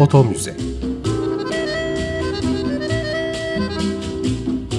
Foto 0.00 0.24
Müze. 0.24 0.56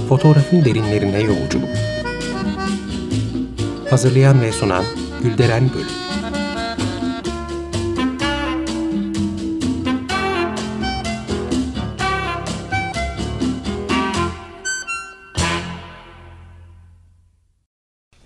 Fotoğrafın 0.10 0.66
derinlerine 0.66 1.21
yolculuk. 1.21 1.70
Hazırlayan 3.89 4.42
ve 4.42 4.52
sunan 4.52 4.84
Gülderen 5.23 5.70
Bölüm. 5.73 5.88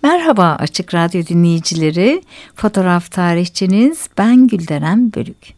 Merhaba 0.02 0.56
Açık 0.58 0.94
Radyo 0.94 1.26
dinleyicileri, 1.26 2.22
fotoğraf 2.54 3.10
tarihçiniz 3.10 4.08
ben 4.18 4.46
Gülderen 4.46 5.12
Bölük. 5.12 5.55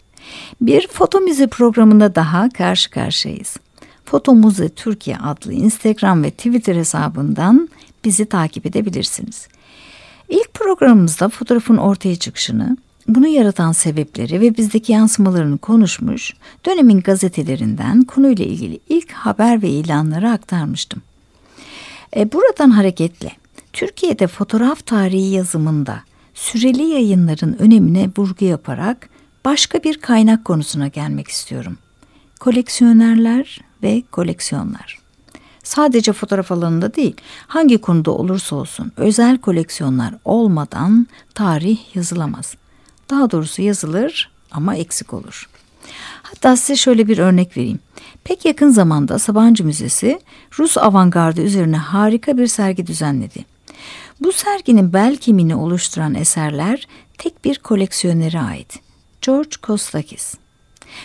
Bir 0.61 0.89
foto 0.89 1.21
müze 1.21 1.47
programında 1.47 2.15
daha 2.15 2.49
karşı 2.49 2.91
karşıyayız. 2.91 3.57
Foto 4.05 4.35
Müze 4.35 4.69
Türkiye 4.69 5.17
adlı 5.17 5.53
Instagram 5.53 6.23
ve 6.23 6.31
Twitter 6.31 6.77
hesabından 6.77 7.69
bizi 8.05 8.27
takip 8.27 8.67
edebilirsiniz. 8.67 9.49
İlk 10.29 10.55
programımızda 10.55 11.29
fotoğrafın 11.29 11.77
ortaya 11.77 12.17
çıkışını, 12.17 12.77
bunu 13.09 13.27
yaratan 13.27 13.73
sebepleri 13.73 14.41
ve 14.41 14.57
bizdeki 14.57 14.93
yansımalarını 14.93 15.59
konuşmuş, 15.59 16.35
dönemin 16.67 17.01
gazetelerinden 17.01 18.05
konuyla 18.05 18.45
ilgili 18.45 18.81
ilk 18.89 19.13
haber 19.13 19.63
ve 19.63 19.69
ilanları 19.69 20.31
aktarmıştım. 20.31 21.03
E, 22.17 22.33
buradan 22.33 22.71
hareketle 22.71 23.33
Türkiye'de 23.73 24.27
fotoğraf 24.27 24.87
tarihi 24.87 25.31
yazımında 25.31 26.03
süreli 26.35 26.83
yayınların 26.83 27.57
önemine 27.59 28.11
vurgu 28.19 28.45
yaparak 28.45 29.09
başka 29.49 29.83
bir 29.83 30.01
kaynak 30.01 30.45
konusuna 30.45 30.89
gelmek 30.89 31.29
istiyorum. 31.29 31.79
Koleksiyonerler 32.41 33.61
ve 33.83 34.03
koleksiyonlar. 34.13 34.99
Sadece 35.63 36.13
fotoğraf 36.13 36.53
alanında 36.53 36.95
değil, 36.95 37.17
hangi 37.47 37.79
konuda 37.79 38.11
olursa 38.11 38.57
olsun 38.57 38.93
özel 38.97 39.39
koleksiyonlar 39.39 40.15
olmadan 40.25 41.07
tarih 41.35 41.97
yazılamaz. 41.97 42.55
Daha 43.11 43.31
doğrusu 43.31 43.63
yazılır 43.63 44.31
ama 44.51 44.77
eksik 44.77 45.15
olur. 45.15 45.49
Hatta 46.23 46.57
size 46.57 46.77
şöyle 46.77 47.09
bir 47.09 47.19
örnek 47.19 47.57
vereyim. 47.57 47.81
Pek 48.25 48.45
yakın 48.45 48.71
zamanda 48.71 49.19
Sabancı 49.19 49.65
Müzesi 49.65 50.21
Rus 50.59 50.79
avantgardı 50.79 51.43
üzerine 51.43 51.77
harika 51.77 52.39
bir 52.39 52.47
sergi 52.47 52.87
düzenledi. 52.87 53.45
Bu 54.21 54.33
serginin 54.33 54.93
bel 54.93 55.17
kemiğini 55.17 55.55
oluşturan 55.55 56.15
eserler 56.15 56.89
tek 57.19 57.45
bir 57.45 57.59
koleksiyonere 57.59 58.41
ait. 58.41 58.88
George 59.23 59.57
Kostakis. 59.63 60.35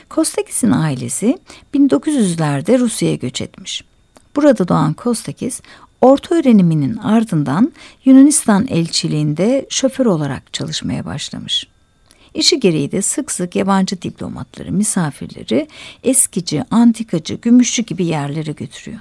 Kostakis'in 0.10 0.72
ailesi 0.72 1.38
1900'lerde 1.74 2.80
Rusya'ya 2.80 3.16
göç 3.16 3.42
etmiş. 3.42 3.84
Burada 4.36 4.68
doğan 4.68 4.94
Kostakis, 4.94 5.62
orta 6.02 6.36
öğreniminin 6.36 6.98
ardından 6.98 7.74
Yunanistan 8.06 8.68
elçiliğinde 8.68 9.66
şoför 9.70 10.06
olarak 10.06 10.54
çalışmaya 10.54 11.06
başlamış. 11.06 11.68
İşi 12.34 12.60
gereği 12.60 12.92
de 12.92 13.02
sık 13.02 13.32
sık 13.32 13.56
yabancı 13.56 14.02
diplomatları, 14.02 14.72
misafirleri 14.72 15.68
eskici, 16.04 16.64
antikacı, 16.72 17.34
gümüşçü 17.34 17.82
gibi 17.82 18.06
yerlere 18.06 18.52
götürüyor. 18.52 19.00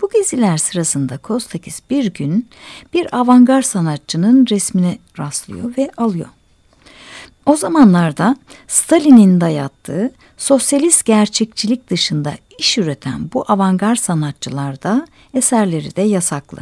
Bu 0.00 0.10
geziler 0.10 0.56
sırasında 0.56 1.18
Kostakis 1.18 1.80
bir 1.90 2.14
gün 2.14 2.48
bir 2.94 3.18
avantgard 3.18 3.62
sanatçının 3.62 4.46
resmine 4.50 4.98
rastlıyor 5.18 5.76
ve 5.78 5.90
alıyor. 5.96 6.28
O 7.50 7.56
zamanlarda 7.56 8.36
Stalin'in 8.68 9.40
dayattığı 9.40 10.12
sosyalist 10.36 11.04
gerçekçilik 11.04 11.90
dışında 11.90 12.34
iş 12.58 12.78
üreten 12.78 13.30
bu 13.34 13.44
avantgard 13.48 13.96
sanatçılarda 13.96 15.06
eserleri 15.34 15.96
de 15.96 16.02
yasaklı. 16.02 16.58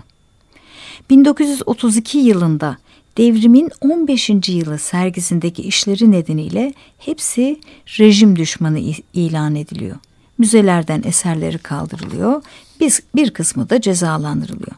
1932 1.10 2.18
yılında 2.18 2.76
devrimin 3.18 3.70
15. 3.80 4.30
yılı 4.48 4.78
sergisindeki 4.78 5.62
işleri 5.62 6.10
nedeniyle 6.10 6.74
hepsi 6.98 7.60
rejim 7.98 8.36
düşmanı 8.36 8.80
ilan 9.14 9.54
ediliyor. 9.54 9.96
Müzelerden 10.38 11.02
eserleri 11.04 11.58
kaldırılıyor, 11.58 12.42
bir, 12.80 13.02
bir 13.14 13.30
kısmı 13.30 13.70
da 13.70 13.80
cezalandırılıyor. 13.80 14.76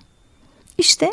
İşte 0.79 1.13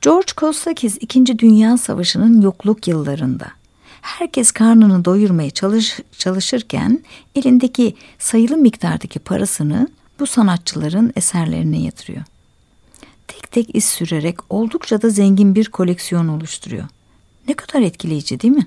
George 0.00 0.32
Kostakis 0.36 0.96
2. 1.00 1.38
Dünya 1.38 1.78
Savaşı'nın 1.78 2.40
yokluk 2.40 2.88
yıllarında 2.88 3.61
herkes 4.02 4.50
karnını 4.50 5.04
doyurmaya 5.04 5.50
çalış, 5.50 5.98
çalışırken 6.18 7.00
elindeki 7.34 7.96
sayılı 8.18 8.56
miktardaki 8.56 9.18
parasını 9.18 9.88
bu 10.20 10.26
sanatçıların 10.26 11.12
eserlerine 11.16 11.80
yatırıyor. 11.80 12.22
Tek 13.28 13.52
tek 13.52 13.76
iz 13.76 13.84
sürerek 13.84 14.36
oldukça 14.50 15.02
da 15.02 15.10
zengin 15.10 15.54
bir 15.54 15.64
koleksiyon 15.68 16.28
oluşturuyor. 16.28 16.84
Ne 17.48 17.54
kadar 17.54 17.80
etkileyici 17.82 18.40
değil 18.40 18.54
mi? 18.54 18.66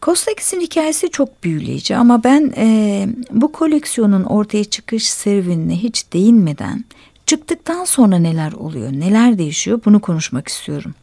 Kostakis'in 0.00 0.60
hikayesi 0.60 1.10
çok 1.10 1.44
büyüleyici 1.44 1.96
ama 1.96 2.24
ben 2.24 2.52
e, 2.56 3.08
bu 3.30 3.52
koleksiyonun 3.52 4.24
ortaya 4.24 4.64
çıkış 4.64 5.08
serüvenine 5.10 5.76
hiç 5.76 6.12
değinmeden 6.12 6.84
çıktıktan 7.26 7.84
sonra 7.84 8.18
neler 8.18 8.52
oluyor, 8.52 8.92
neler 8.92 9.38
değişiyor 9.38 9.80
bunu 9.84 10.00
konuşmak 10.00 10.48
istiyorum. 10.48 10.94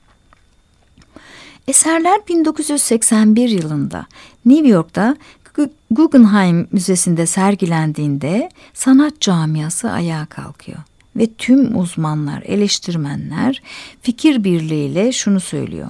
Eserler 1.69 2.27
1981 2.27 3.49
yılında 3.49 4.05
New 4.45 4.67
York'ta 4.67 5.17
Guggenheim 5.91 6.67
Müzesi'nde 6.71 7.25
sergilendiğinde 7.25 8.49
sanat 8.73 9.21
camiası 9.21 9.91
ayağa 9.91 10.25
kalkıyor 10.25 10.77
ve 11.15 11.27
tüm 11.37 11.79
uzmanlar, 11.79 12.41
eleştirmenler 12.41 13.61
fikir 14.01 14.43
birliğiyle 14.43 15.11
şunu 15.11 15.39
söylüyor. 15.39 15.89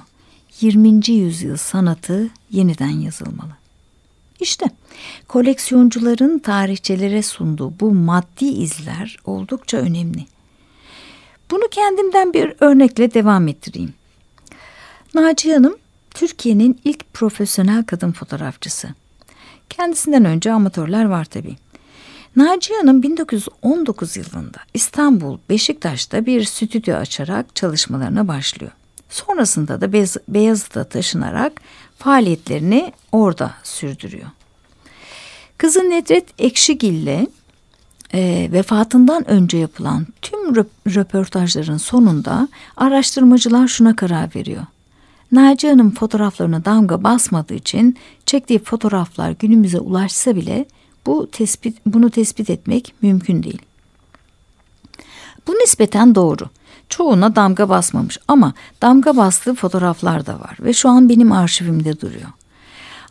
20. 0.60 1.10
yüzyıl 1.10 1.56
sanatı 1.56 2.30
yeniden 2.50 3.00
yazılmalı. 3.00 3.52
İşte 4.40 4.66
koleksiyoncuların 5.28 6.38
tarihçelere 6.38 7.22
sunduğu 7.22 7.80
bu 7.80 7.94
maddi 7.94 8.44
izler 8.44 9.16
oldukça 9.24 9.76
önemli. 9.76 10.26
Bunu 11.50 11.68
kendimden 11.70 12.32
bir 12.32 12.54
örnekle 12.60 13.14
devam 13.14 13.48
ettireyim. 13.48 13.99
Naciye 15.14 15.54
Hanım 15.54 15.76
Türkiye'nin 16.10 16.80
ilk 16.84 17.14
profesyonel 17.14 17.84
kadın 17.84 18.12
fotoğrafçısı. 18.12 18.88
Kendisinden 19.68 20.24
önce 20.24 20.52
amatörler 20.52 21.04
var 21.04 21.24
tabii. 21.24 21.56
Naciye 22.36 22.78
Hanım 22.78 23.02
1919 23.02 24.16
yılında 24.16 24.58
İstanbul 24.74 25.38
Beşiktaş'ta 25.48 26.26
bir 26.26 26.44
stüdyo 26.44 26.96
açarak 26.96 27.56
çalışmalarına 27.56 28.28
başlıyor. 28.28 28.72
Sonrasında 29.08 29.80
da 29.80 29.92
Beyazıt'a 30.28 30.84
taşınarak 30.84 31.52
faaliyetlerini 31.98 32.92
orada 33.12 33.54
sürdürüyor. 33.62 34.26
Kızı 35.58 35.80
Nedret 35.80 36.24
Ekşigil'le 36.38 37.26
e, 38.14 38.48
vefatından 38.52 39.30
önce 39.30 39.58
yapılan 39.58 40.06
tüm 40.22 40.56
röportajların 40.86 41.76
sonunda 41.76 42.48
araştırmacılar 42.76 43.68
şuna 43.68 43.96
karar 43.96 44.34
veriyor. 44.34 44.66
Naciye 45.32 45.72
Hanım 45.72 45.90
fotoğraflarına 45.90 46.64
damga 46.64 47.04
basmadığı 47.04 47.54
için 47.54 47.96
çektiği 48.26 48.58
fotoğraflar 48.58 49.30
günümüze 49.30 49.80
ulaşsa 49.80 50.36
bile 50.36 50.64
bu 51.06 51.30
tespit 51.30 51.78
bunu 51.86 52.10
tespit 52.10 52.50
etmek 52.50 52.94
mümkün 53.02 53.42
değil. 53.42 53.62
Bu 55.46 55.52
nispeten 55.52 56.14
doğru. 56.14 56.48
Çoğuna 56.88 57.36
damga 57.36 57.68
basmamış 57.68 58.18
ama 58.28 58.52
damga 58.82 59.16
bastığı 59.16 59.54
fotoğraflar 59.54 60.26
da 60.26 60.40
var 60.40 60.56
ve 60.60 60.72
şu 60.72 60.88
an 60.88 61.08
benim 61.08 61.32
arşivimde 61.32 62.00
duruyor. 62.00 62.30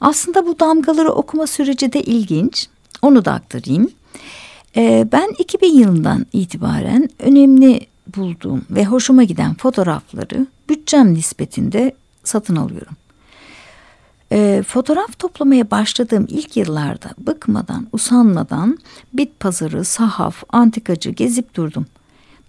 Aslında 0.02 0.48
bu 0.48 0.60
damgaları 0.60 1.12
okuma 1.12 1.48
süreci 1.48 1.94
de 1.94 2.02
ilginç. 2.02 2.68
Onu 3.02 3.26
da 3.26 3.34
aktarayım. 3.34 3.92
Ee, 4.76 5.08
ben 5.12 5.30
2000 5.38 5.80
yılından 5.80 6.26
itibaren 6.34 7.10
önemli 7.20 7.88
bulduğum 8.18 8.66
ve 8.70 8.86
hoşuma 8.86 9.24
giden 9.24 9.54
fotoğrafları 9.54 10.48
bütçem 10.70 11.14
nispetinde 11.14 11.96
satın 12.30 12.56
alıyorum. 12.56 12.94
E, 14.32 14.64
fotoğraf 14.68 15.20
toplamaya 15.20 15.72
başladığım 15.72 16.26
ilk 16.30 16.58
yıllarda 16.58 17.10
bıkmadan, 17.18 17.88
usanmadan 17.92 18.78
bit 19.14 19.40
pazarı, 19.40 19.86
sahaf, 19.86 20.44
antikacı 20.50 21.10
gezip 21.10 21.56
durdum. 21.56 21.86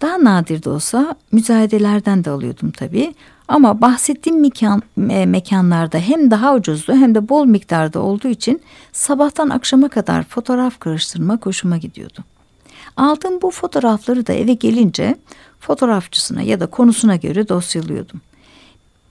Daha 0.01 0.23
nadir 0.23 0.63
de 0.63 0.69
olsa 0.69 1.15
müzayedelerden 1.31 2.23
de 2.23 2.29
alıyordum 2.29 2.71
tabii. 2.71 3.13
Ama 3.47 3.81
bahsettiğim 3.81 4.41
mekan, 4.41 4.83
e, 5.09 5.25
mekanlarda 5.25 5.97
hem 5.97 6.31
daha 6.31 6.55
ucuzdu 6.55 6.93
hem 6.93 7.15
de 7.15 7.29
bol 7.29 7.45
miktarda 7.45 7.99
olduğu 7.99 8.27
için 8.27 8.61
sabahtan 8.91 9.49
akşama 9.49 9.89
kadar 9.89 10.23
fotoğraf 10.23 10.79
karıştırma 10.79 11.39
hoşuma 11.43 11.77
gidiyordu. 11.77 12.19
Aldığım 12.97 13.41
bu 13.41 13.51
fotoğrafları 13.51 14.27
da 14.27 14.33
eve 14.33 14.53
gelince 14.53 15.15
fotoğrafçısına 15.59 16.41
ya 16.41 16.59
da 16.59 16.65
konusuna 16.65 17.15
göre 17.15 17.49
dosyalıyordum. 17.49 18.21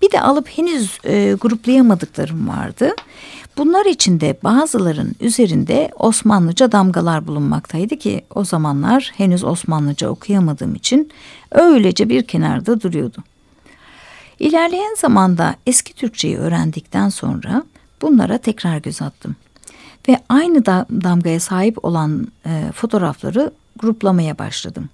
Bir 0.03 0.11
de 0.11 0.21
alıp 0.21 0.49
henüz 0.49 0.99
e, 1.05 1.37
gruplayamadıklarım 1.41 2.49
vardı. 2.49 2.95
Bunlar 3.57 3.87
içinde 3.87 4.39
bazıların 4.45 5.15
üzerinde 5.21 5.91
Osmanlıca 5.99 6.73
damgalar 6.73 7.27
bulunmaktaydı 7.27 7.97
ki 7.97 8.25
o 8.35 8.45
zamanlar 8.45 9.13
henüz 9.17 9.45
Osmanlıca 9.45 10.09
okuyamadığım 10.09 10.75
için 10.75 11.11
öylece 11.53 12.09
bir 12.09 12.23
kenarda 12.23 12.81
duruyordu. 12.81 13.25
İlerleyen 14.39 14.95
zamanda 14.95 15.55
eski 15.67 15.95
Türkçeyi 15.95 16.39
öğrendikten 16.39 17.09
sonra 17.09 17.63
bunlara 18.03 18.39
tekrar 18.39 18.79
göz 18.79 19.03
attım. 19.03 19.37
Ve 20.09 20.19
aynı 20.29 20.67
da 20.67 20.87
damgaya 20.91 21.41
sahip 21.41 21.85
olan 21.85 22.29
e, 22.47 22.73
fotoğrafları 22.75 23.53
gruplamaya 23.79 24.39
başladım. 24.39 24.89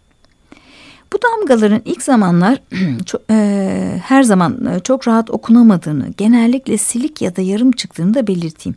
Bu 1.12 1.19
damgaların 1.23 1.82
ilk 1.85 2.03
zamanlar 2.03 2.62
çok, 3.06 3.23
e, 3.31 4.00
her 4.05 4.23
zaman 4.23 4.81
çok 4.85 5.08
rahat 5.08 5.31
okunamadığını, 5.31 6.08
genellikle 6.17 6.79
silik 6.79 7.23
ya 7.23 7.37
da 7.37 7.43
yarım 7.43 7.73
çıktığını 7.73 8.14
da 8.14 8.26
belirteyim. 8.26 8.76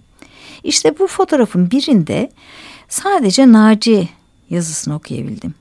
İşte 0.63 0.99
bu 0.99 1.07
fotoğrafın 1.07 1.71
birinde 1.71 2.31
sadece 2.89 3.51
Naci 3.51 4.09
yazısını 4.49 4.95
okuyabildim. 4.95 5.53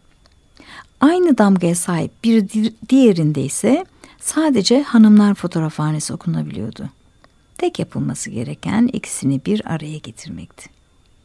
Aynı 1.00 1.38
damgaya 1.38 1.74
sahip 1.74 2.24
bir 2.24 2.48
diğerinde 2.88 3.42
ise 3.42 3.84
sadece 4.20 4.82
hanımlar 4.82 5.34
fotoğrafhanesi 5.34 6.14
okunabiliyordu. 6.14 6.88
Tek 7.58 7.78
yapılması 7.78 8.30
gereken 8.30 8.90
ikisini 8.92 9.40
bir 9.46 9.62
araya 9.74 9.98
getirmekti. 9.98 10.77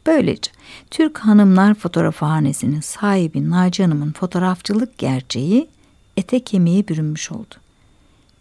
Böylece 0.06 0.50
Türk 0.90 1.18
Hanımlar 1.18 1.74
Fotoğrafhanesinin 1.74 2.80
sahibi 2.80 3.50
Naci 3.50 3.82
Hanım'ın 3.82 4.12
fotoğrafçılık 4.12 4.98
gerçeği 4.98 5.68
ete 6.16 6.40
kemiğe 6.40 6.88
bürünmüş 6.88 7.32
oldu. 7.32 7.54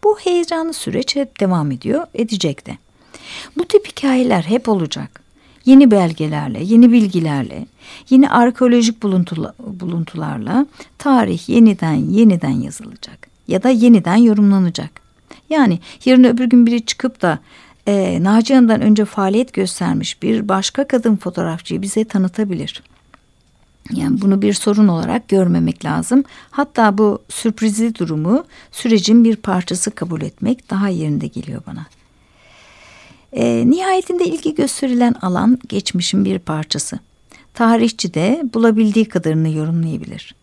Bu 0.03 0.19
heyecanlı 0.19 0.73
süreç 0.73 1.15
hep 1.15 1.39
devam 1.39 1.71
ediyor, 1.71 2.07
edecek 2.13 2.65
de. 2.65 2.77
Bu 3.57 3.65
tip 3.65 3.87
hikayeler 3.87 4.41
hep 4.41 4.69
olacak. 4.69 5.23
Yeni 5.65 5.91
belgelerle, 5.91 6.63
yeni 6.63 6.91
bilgilerle, 6.91 7.65
yeni 8.09 8.29
arkeolojik 8.29 9.03
buluntularla 9.59 10.65
tarih 10.97 11.49
yeniden 11.49 11.93
yeniden 11.93 12.49
yazılacak 12.49 13.27
ya 13.47 13.63
da 13.63 13.69
yeniden 13.69 14.15
yorumlanacak. 14.15 15.01
Yani 15.49 15.79
yarın 16.05 16.23
öbür 16.23 16.45
gün 16.45 16.65
biri 16.65 16.85
çıkıp 16.85 17.21
da 17.21 17.39
e, 17.87 18.23
Naci 18.23 18.53
Hanım'dan 18.55 18.81
önce 18.81 19.05
faaliyet 19.05 19.53
göstermiş 19.53 20.23
bir 20.23 20.47
başka 20.49 20.87
kadın 20.87 21.15
fotoğrafçıyı 21.15 21.81
bize 21.81 22.05
tanıtabilir. 22.05 22.83
Yani 23.91 24.21
bunu 24.21 24.41
bir 24.41 24.53
sorun 24.53 24.87
olarak 24.87 25.27
görmemek 25.27 25.85
lazım. 25.85 26.23
Hatta 26.51 26.97
bu 26.97 27.21
sürprizli 27.29 27.95
durumu 27.95 28.45
sürecin 28.71 29.23
bir 29.23 29.35
parçası 29.35 29.91
kabul 29.91 30.21
etmek 30.21 30.69
daha 30.69 30.87
yerinde 30.87 31.27
geliyor 31.27 31.61
bana. 31.67 31.85
E, 33.33 33.69
nihayetinde 33.69 34.25
ilgi 34.25 34.55
gösterilen 34.55 35.15
alan 35.21 35.59
geçmişin 35.69 36.25
bir 36.25 36.39
parçası. 36.39 36.99
Tarihçi 37.53 38.13
de 38.13 38.43
bulabildiği 38.53 39.05
kadarını 39.05 39.49
yorumlayabilir. 39.49 40.35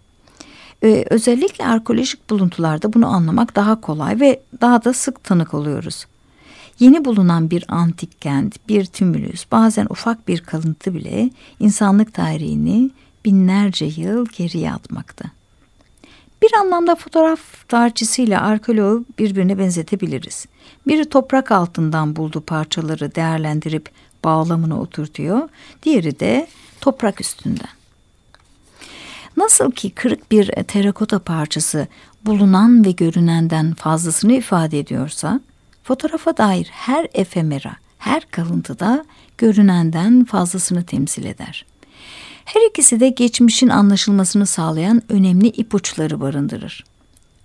Ee, 0.83 1.05
özellikle 1.11 1.67
arkeolojik 1.67 2.31
buluntularda 2.31 2.93
bunu 2.93 3.07
anlamak 3.07 3.57
daha 3.57 3.81
kolay 3.81 4.21
ve 4.21 4.43
daha 4.61 4.85
da 4.85 4.93
sık 4.93 5.25
tanık 5.25 5.55
oluyoruz. 5.55 6.07
Yeni 6.81 7.05
bulunan 7.05 7.51
bir 7.51 7.65
antik 7.69 8.21
kent, 8.21 8.69
bir 8.69 8.85
tümülüs, 8.85 9.45
bazen 9.53 9.87
ufak 9.91 10.29
bir 10.29 10.41
kalıntı 10.41 10.95
bile 10.95 11.31
insanlık 11.61 12.15
tarihini 12.15 12.91
binlerce 13.25 13.85
yıl 13.85 14.27
geriye 14.27 14.73
atmakta. 14.73 15.25
Bir 16.43 16.53
anlamda 16.55 16.95
fotoğraf 16.95 17.69
tarihçisiyle 17.69 18.39
arkeoloğu 18.39 19.05
birbirine 19.19 19.59
benzetebiliriz. 19.59 20.47
Biri 20.87 21.09
toprak 21.09 21.53
altından 21.53 22.17
bulduğu 22.17 22.41
parçaları 22.41 23.15
değerlendirip 23.15 23.91
bağlamını 24.25 24.81
oturtuyor, 24.81 25.49
diğeri 25.83 26.21
de 26.21 26.49
toprak 26.81 27.21
üstünden. 27.21 27.69
Nasıl 29.37 29.71
ki 29.71 29.91
kırık 29.91 30.31
bir 30.31 30.47
terakota 30.47 31.19
parçası 31.19 31.87
bulunan 32.27 32.85
ve 32.85 32.91
görünenden 32.91 33.75
fazlasını 33.75 34.33
ifade 34.33 34.79
ediyorsa, 34.79 35.41
Fotoğrafa 35.91 36.37
dair 36.37 36.69
her 36.71 37.07
efemera, 37.15 37.77
her 37.99 38.31
kalıntıda 38.31 39.05
görünenden 39.39 40.25
fazlasını 40.25 40.85
temsil 40.85 41.25
eder. 41.25 41.67
Her 42.45 42.71
ikisi 42.71 43.01
de 43.01 43.09
geçmişin 43.09 43.69
anlaşılmasını 43.69 44.47
sağlayan 44.47 45.03
önemli 45.09 45.47
ipuçları 45.49 46.21
barındırır. 46.21 46.85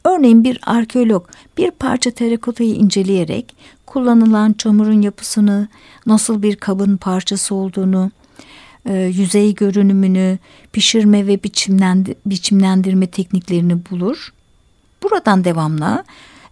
Örneğin 0.04 0.44
bir 0.44 0.60
arkeolog 0.64 1.30
bir 1.58 1.72
parça 1.72 2.12
terakotayı 2.12 2.76
inceleyerek 2.76 3.56
kullanılan 3.86 4.54
çamurun 4.54 5.02
yapısını, 5.02 5.68
nasıl 6.06 6.42
bir 6.42 6.56
kabın 6.56 6.98
parçası 6.98 7.56
olduğunu, 7.56 8.12
e, 8.86 8.94
yüzey 8.94 9.56
görünümünü, 9.56 10.40
pişirme 10.74 11.28
ve 11.28 11.44
biçimlendirme 12.26 13.08
tekniklerini 13.08 13.86
bulur. 13.92 14.34
Buradan 15.04 15.44
devamla 15.44 16.04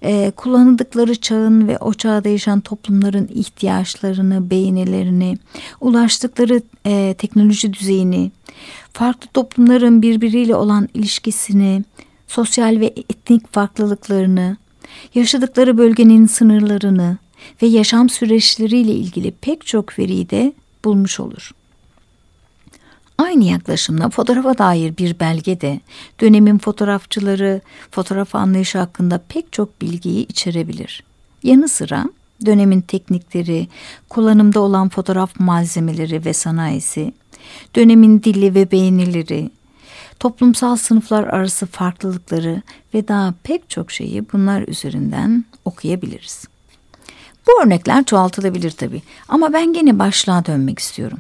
e, 0.04 0.32
kullanıldıkları 0.36 1.16
çağın 1.16 1.68
ve 1.68 1.78
o 1.78 1.94
çağda 1.94 2.30
yaşayan 2.30 2.62
toplumların 2.62 3.30
ihtiyaçlarını, 3.34 4.50
beğenilerini, 4.50 5.38
ulaştıkları 5.82 6.62
e, 6.86 7.16
teknoloji 7.18 7.74
düzeyini, 7.74 8.32
farklı 8.94 9.28
toplumların 9.34 10.02
birbiriyle 10.02 10.56
olan 10.56 10.90
ilişkisini, 10.94 11.84
sosyal 12.28 12.80
ve 12.80 12.86
etnik 12.86 13.54
farklılıklarını, 13.54 14.58
yaşadıkları 15.16 15.78
bölgenin 15.78 16.26
sınırlarını 16.26 17.18
ve 17.62 17.68
yaşam 17.68 18.10
süreçleriyle 18.10 18.92
ilgili 18.92 19.32
pek 19.32 19.66
çok 19.66 20.00
veriyi 20.00 20.30
de 20.30 20.54
bulmuş 20.86 21.20
olur. 21.20 21.52
Aynı 23.24 23.44
yaklaşımla 23.44 24.10
fotoğrafa 24.10 24.58
dair 24.58 24.98
bir 24.98 25.20
belge 25.20 25.62
de 25.62 25.80
dönemin 26.22 26.58
fotoğrafçıları 26.58 27.62
fotoğraf 27.92 28.36
anlayışı 28.36 28.78
hakkında 28.78 29.22
pek 29.30 29.54
çok 29.54 29.82
bilgiyi 29.82 30.28
içerebilir. 30.28 31.04
Yanı 31.44 31.70
sıra 31.70 32.06
dönemin 32.46 32.82
teknikleri, 32.82 33.68
kullanımda 34.10 34.60
olan 34.60 34.90
fotoğraf 34.90 35.40
malzemeleri 35.40 36.26
ve 36.26 36.34
sanayisi, 36.34 37.14
dönemin 37.76 38.24
dili 38.24 38.56
ve 38.56 38.72
beğenileri, 38.72 39.52
toplumsal 40.20 40.76
sınıflar 40.76 41.24
arası 41.24 41.66
farklılıkları 41.66 42.62
ve 42.94 43.08
daha 43.08 43.34
pek 43.44 43.70
çok 43.70 43.92
şeyi 43.92 44.26
bunlar 44.34 44.68
üzerinden 44.68 45.46
okuyabiliriz. 45.66 46.46
Bu 47.48 47.64
örnekler 47.64 48.04
çoğaltılabilir 48.04 48.72
tabii 48.72 49.02
ama 49.28 49.54
ben 49.54 49.74
gene 49.74 50.00
başlığa 50.00 50.46
dönmek 50.46 50.80
istiyorum. 50.80 51.20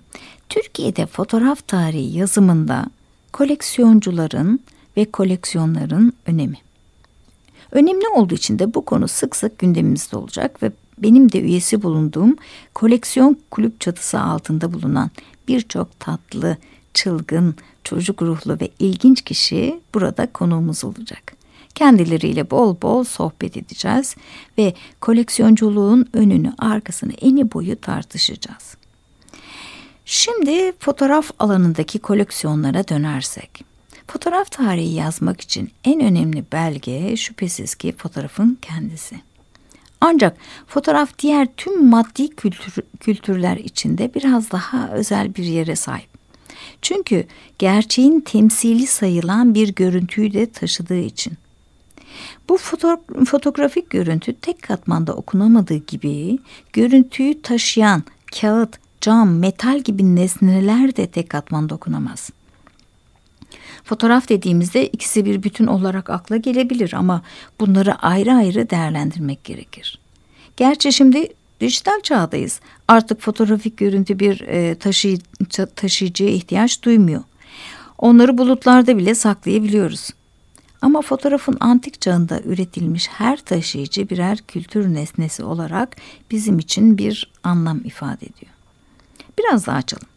Türkiye'de 0.53 1.05
fotoğraf 1.05 1.67
tarihi 1.67 2.17
yazımında 2.17 2.85
koleksiyoncuların 3.31 4.59
ve 4.97 5.11
koleksiyonların 5.11 6.13
önemi. 6.25 6.57
Önemli 7.71 8.07
olduğu 8.07 8.33
için 8.33 8.59
de 8.59 8.73
bu 8.73 8.85
konu 8.85 9.07
sık 9.07 9.35
sık 9.35 9.59
gündemimizde 9.59 10.17
olacak 10.17 10.63
ve 10.63 10.71
benim 10.97 11.31
de 11.31 11.39
üyesi 11.39 11.83
bulunduğum 11.83 12.35
koleksiyon 12.73 13.37
kulüp 13.51 13.79
çatısı 13.79 14.19
altında 14.19 14.73
bulunan 14.73 15.11
birçok 15.47 15.99
tatlı, 15.99 16.57
çılgın, 16.93 17.55
çocuk 17.83 18.21
ruhlu 18.21 18.57
ve 18.61 18.69
ilginç 18.79 19.21
kişi 19.21 19.81
burada 19.93 20.31
konuğumuz 20.31 20.83
olacak. 20.83 21.33
Kendileriyle 21.75 22.51
bol 22.51 22.75
bol 22.81 23.03
sohbet 23.03 23.57
edeceğiz 23.57 24.15
ve 24.57 24.73
koleksiyonculuğun 25.01 26.07
önünü 26.13 26.53
arkasını 26.57 27.13
eni 27.13 27.53
boyu 27.53 27.81
tartışacağız. 27.81 28.82
Şimdi 30.05 30.71
fotoğraf 30.79 31.31
alanındaki 31.39 31.99
koleksiyonlara 31.99 32.87
dönersek. 32.87 33.65
Fotoğraf 34.07 34.51
tarihi 34.51 34.93
yazmak 34.93 35.41
için 35.41 35.71
en 35.83 36.01
önemli 36.01 36.43
belge 36.51 37.17
şüphesiz 37.17 37.75
ki 37.75 37.93
fotoğrafın 37.97 38.57
kendisi. 38.61 39.15
Ancak 40.01 40.37
fotoğraf 40.67 41.19
diğer 41.19 41.47
tüm 41.57 41.85
maddi 41.85 42.29
kültür, 42.29 42.73
kültürler 42.99 43.57
içinde 43.57 44.13
biraz 44.13 44.51
daha 44.51 44.89
özel 44.89 45.35
bir 45.35 45.43
yere 45.43 45.75
sahip. 45.75 46.09
Çünkü 46.81 47.25
gerçeğin 47.59 48.19
temsili 48.19 48.87
sayılan 48.87 49.53
bir 49.53 49.75
görüntüyü 49.75 50.33
de 50.33 50.51
taşıdığı 50.51 50.99
için. 50.99 51.33
Bu 52.49 52.57
foto 52.57 53.01
fotoğrafik 53.25 53.89
görüntü 53.89 54.33
tek 54.33 54.61
katmanda 54.61 55.13
okunamadığı 55.13 55.77
gibi 55.77 56.39
görüntüyü 56.73 57.41
taşıyan 57.41 58.03
kağıt, 58.41 58.82
cam, 59.03 59.39
metal 59.39 59.79
gibi 59.79 60.15
nesneler 60.15 60.95
de 60.95 61.07
tek 61.07 61.29
katman 61.29 61.69
dokunamaz. 61.69 62.29
Fotoğraf 63.83 64.29
dediğimizde 64.29 64.87
ikisi 64.87 65.25
bir 65.25 65.43
bütün 65.43 65.67
olarak 65.67 66.09
akla 66.09 66.37
gelebilir 66.37 66.93
ama 66.93 67.21
bunları 67.59 67.95
ayrı 67.95 68.33
ayrı 68.33 68.69
değerlendirmek 68.69 69.43
gerekir. 69.43 69.99
Gerçi 70.57 70.93
şimdi 70.93 71.27
dijital 71.61 72.01
çağdayız. 72.01 72.59
Artık 72.87 73.21
fotoğrafik 73.21 73.77
görüntü 73.77 74.19
bir 74.19 74.41
e, 74.41 74.75
taşı, 74.75 75.17
taşıyıcıya 75.75 76.29
ihtiyaç 76.29 76.83
duymuyor. 76.83 77.23
Onları 77.97 78.37
bulutlarda 78.37 78.97
bile 78.97 79.15
saklayabiliyoruz. 79.15 80.09
Ama 80.81 81.01
fotoğrafın 81.01 81.57
antik 81.59 82.01
çağında 82.01 82.41
üretilmiş 82.41 83.07
her 83.07 83.37
taşıyıcı 83.37 84.09
birer 84.09 84.37
kültür 84.47 84.93
nesnesi 84.93 85.43
olarak 85.43 85.95
bizim 86.31 86.59
için 86.59 86.97
bir 86.97 87.31
anlam 87.43 87.81
ifade 87.85 88.25
ediyor. 88.25 88.52
Biraz 89.39 89.67
daha 89.67 89.77
açalım. 89.77 90.07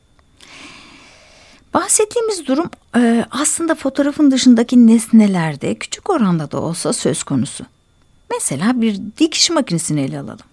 Bahsettiğimiz 1.74 2.46
durum 2.46 2.70
e, 2.96 3.24
aslında 3.30 3.74
fotoğrafın 3.74 4.30
dışındaki 4.30 4.86
nesnelerde 4.86 5.74
küçük 5.74 6.10
oranda 6.10 6.50
da 6.50 6.60
olsa 6.60 6.92
söz 6.92 7.22
konusu. 7.22 7.64
Mesela 8.30 8.80
bir 8.80 9.00
dikiş 9.18 9.50
makinesini 9.50 10.00
ele 10.00 10.18
alalım. 10.18 10.46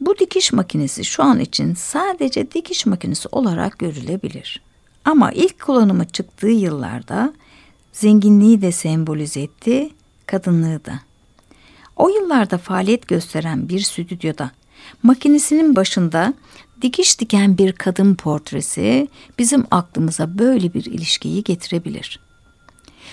Bu 0.00 0.18
dikiş 0.18 0.52
makinesi 0.52 1.04
şu 1.04 1.22
an 1.22 1.40
için 1.40 1.74
sadece 1.74 2.50
dikiş 2.52 2.86
makinesi 2.86 3.28
olarak 3.32 3.78
görülebilir. 3.78 4.62
Ama 5.04 5.32
ilk 5.32 5.60
kullanımı 5.60 6.08
çıktığı 6.08 6.46
yıllarda 6.46 7.32
zenginliği 7.92 8.62
de 8.62 8.72
sembolize 8.72 9.40
etti, 9.40 9.90
kadınlığı 10.26 10.84
da. 10.84 11.00
O 11.96 12.08
yıllarda 12.08 12.58
faaliyet 12.58 13.08
gösteren 13.08 13.68
bir 13.68 13.80
stüdyoda 13.80 14.50
makinesinin 15.02 15.76
başında 15.76 16.34
dikiş 16.82 17.20
diken 17.20 17.58
bir 17.58 17.72
kadın 17.72 18.14
portresi 18.14 19.08
bizim 19.38 19.64
aklımıza 19.70 20.38
böyle 20.38 20.74
bir 20.74 20.84
ilişkiyi 20.84 21.44
getirebilir. 21.44 22.20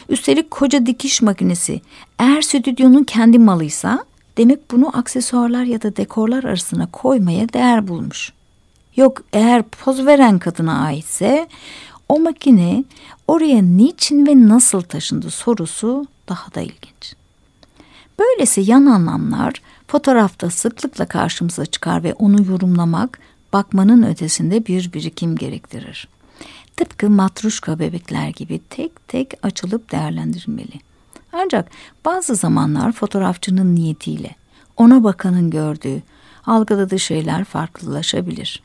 Üstelik 0.10 0.52
koca 0.52 0.86
dikiş 0.86 1.22
makinesi 1.22 1.82
eğer 2.20 2.42
stüdyonun 2.42 3.04
kendi 3.04 3.40
malıysa 3.40 4.06
demek 4.38 4.72
bunu 4.72 4.98
aksesuarlar 4.98 5.64
ya 5.64 5.82
da 5.82 5.96
dekorlar 5.96 6.44
arasına 6.44 6.92
koymaya 6.92 7.54
değer 7.54 7.88
bulmuş. 7.88 8.34
Yok 8.96 9.22
eğer 9.34 9.64
poz 9.64 10.06
veren 10.06 10.40
kadına 10.40 10.80
aitse 10.86 11.48
o 12.10 12.20
makine 12.20 12.84
oraya 13.28 13.62
niçin 13.62 14.26
ve 14.26 14.48
nasıl 14.48 14.82
taşındı 14.82 15.30
sorusu 15.30 16.06
daha 16.30 16.54
da 16.54 16.62
ilginç. 16.62 17.16
Böylesi 18.20 18.62
yan 18.62 18.86
anlamlar 18.86 19.54
fotoğrafta 19.88 20.50
sıklıkla 20.50 21.06
karşımıza 21.06 21.66
çıkar 21.66 22.04
ve 22.04 22.14
onu 22.14 22.46
yorumlamak 22.46 23.20
bakmanın 23.54 24.04
ötesinde 24.04 24.66
bir 24.66 24.94
birikim 24.94 25.36
gerektirir. 25.36 26.08
Tıpkı 26.78 27.10
matruşka 27.10 27.80
bebekler 27.80 28.30
gibi 28.30 28.62
tek 28.70 29.08
tek 29.08 29.34
açılıp 29.44 29.92
değerlendirilmeli. 29.92 30.80
Ancak 31.34 31.72
bazı 32.06 32.36
zamanlar 32.36 32.92
fotoğrafçının 32.92 33.76
niyetiyle 33.76 34.36
ona 34.78 35.04
bakanın 35.04 35.50
gördüğü, 35.50 36.02
algıladığı 36.46 37.00
şeyler 37.00 37.44
farklılaşabilir. 37.44 38.64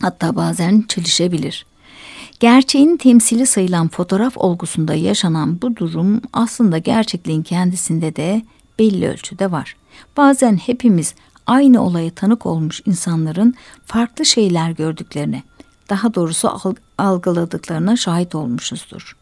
Hatta 0.00 0.36
bazen 0.36 0.84
çelişebilir. 0.88 1.66
Gerçeğin 2.40 2.96
temsili 2.96 3.46
sayılan 3.46 3.88
fotoğraf 3.88 4.36
olgusunda 4.36 4.94
yaşanan 4.94 5.62
bu 5.62 5.76
durum 5.76 6.20
aslında 6.32 6.78
gerçekliğin 6.78 7.42
kendisinde 7.42 8.16
de 8.16 8.42
belli 8.78 9.08
ölçüde 9.08 9.50
var. 9.50 9.76
Bazen 10.16 10.56
hepimiz 10.56 11.14
aynı 11.48 11.86
olaya 11.86 12.10
tanık 12.10 12.46
olmuş 12.46 12.82
insanların 12.86 13.54
farklı 13.86 14.24
şeyler 14.24 14.70
gördüklerine, 14.70 15.42
daha 15.90 16.14
doğrusu 16.14 16.74
algıladıklarına 16.98 17.96
şahit 17.96 18.34
olmuşuzdur. 18.34 19.16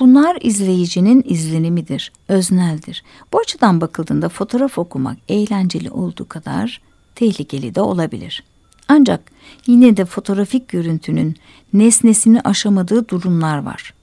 Bunlar 0.00 0.38
izleyicinin 0.40 1.24
izlenimidir, 1.26 2.12
özneldir. 2.28 3.04
Bu 3.32 3.38
açıdan 3.38 3.80
bakıldığında 3.80 4.28
fotoğraf 4.28 4.78
okumak 4.78 5.16
eğlenceli 5.28 5.90
olduğu 5.90 6.28
kadar 6.28 6.80
tehlikeli 7.14 7.74
de 7.74 7.80
olabilir. 7.80 8.44
Ancak 8.88 9.20
yine 9.66 9.96
de 9.96 10.04
fotoğrafik 10.04 10.68
görüntünün 10.68 11.36
nesnesini 11.72 12.40
aşamadığı 12.40 13.08
durumlar 13.08 13.58
var. 13.58 13.94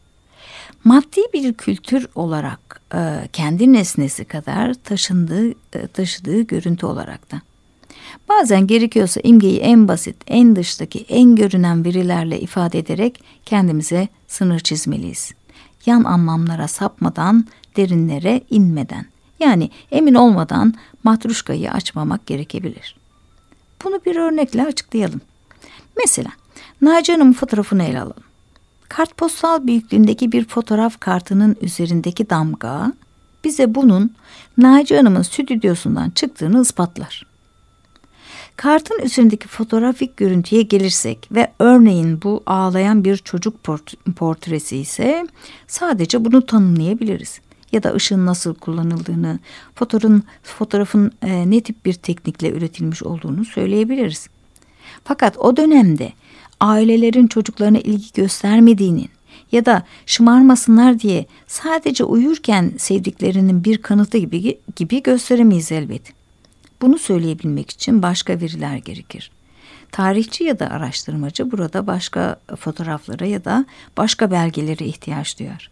Maddi 0.87 1.21
bir 1.33 1.53
kültür 1.53 2.07
olarak 2.15 2.81
e, 2.93 3.27
kendi 3.33 3.73
nesnesi 3.73 4.25
kadar 4.25 4.73
taşındığı, 4.73 5.49
e, 5.49 5.87
taşıdığı 5.93 6.41
görüntü 6.41 6.85
olarak 6.85 7.31
da. 7.31 7.41
Bazen 8.29 8.67
gerekiyorsa 8.67 9.21
imgeyi 9.23 9.59
en 9.59 9.87
basit, 9.87 10.15
en 10.27 10.55
dıştaki, 10.55 11.05
en 11.09 11.35
görünen 11.35 11.85
verilerle 11.85 12.39
ifade 12.39 12.79
ederek 12.79 13.23
kendimize 13.45 14.07
sınır 14.27 14.59
çizmeliyiz. 14.59 15.31
Yan 15.85 16.03
anlamlara 16.03 16.67
sapmadan, 16.67 17.47
derinlere 17.77 18.41
inmeden. 18.49 19.05
Yani 19.39 19.69
emin 19.91 20.13
olmadan 20.13 20.73
matruşkayı 21.03 21.71
açmamak 21.71 22.25
gerekebilir. 22.25 22.95
Bunu 23.83 23.99
bir 24.05 24.15
örnekle 24.15 24.65
açıklayalım. 24.65 25.21
Mesela 25.97 26.29
Naci 26.81 27.13
Hanım'ın 27.13 27.33
fotoğrafını 27.33 27.83
ele 27.83 28.01
alalım. 28.01 28.26
Kartpostal 28.89 29.67
büyüklüğündeki 29.67 30.31
bir 30.31 30.47
fotoğraf 30.47 30.99
kartının 30.99 31.55
üzerindeki 31.61 32.29
damga 32.29 32.93
bize 33.43 33.75
bunun 33.75 34.11
Naci 34.57 34.95
Hanım'ın 34.97 35.21
stüdyosundan 35.21 36.09
çıktığını 36.09 36.61
ispatlar. 36.61 37.27
Kartın 38.55 38.99
üzerindeki 39.03 39.47
fotoğrafik 39.47 40.17
görüntüye 40.17 40.61
gelirsek 40.61 41.29
ve 41.31 41.51
örneğin 41.59 42.21
bu 42.21 42.43
ağlayan 42.45 43.03
bir 43.03 43.17
çocuk 43.17 43.63
port 43.63 43.93
portresi 44.15 44.77
ise 44.77 45.27
sadece 45.67 46.25
bunu 46.25 46.45
tanımlayabiliriz. 46.45 47.39
Ya 47.71 47.83
da 47.83 47.93
ışığın 47.93 48.25
nasıl 48.25 48.55
kullanıldığını, 48.55 49.39
fotoğrafın, 49.75 50.23
fotoğrafın 50.43 51.11
e, 51.21 51.51
ne 51.51 51.61
tip 51.61 51.85
bir 51.85 51.93
teknikle 51.93 52.51
üretilmiş 52.51 53.03
olduğunu 53.03 53.45
söyleyebiliriz. 53.45 54.27
Fakat 55.03 55.37
o 55.37 55.57
dönemde 55.57 56.13
ailelerin 56.59 57.27
çocuklarına 57.27 57.79
ilgi 57.79 58.13
göstermediğinin 58.13 59.09
ya 59.51 59.65
da 59.65 59.83
şımarmasınlar 60.05 60.99
diye 60.99 61.25
sadece 61.47 62.03
uyurken 62.03 62.73
sevdiklerinin 62.77 63.63
bir 63.63 63.77
kanıtı 63.77 64.17
gibi, 64.17 64.59
gibi 64.75 65.03
gösteremeyiz 65.03 65.71
elbet. 65.71 66.01
Bunu 66.81 66.97
söyleyebilmek 66.97 67.69
için 67.71 68.01
başka 68.01 68.41
veriler 68.41 68.77
gerekir. 68.77 69.31
Tarihçi 69.91 70.43
ya 70.43 70.59
da 70.59 70.69
araştırmacı 70.69 71.51
burada 71.51 71.87
başka 71.87 72.39
fotoğraflara 72.59 73.25
ya 73.25 73.45
da 73.45 73.65
başka 73.97 74.31
belgelere 74.31 74.85
ihtiyaç 74.85 75.39
duyar. 75.39 75.71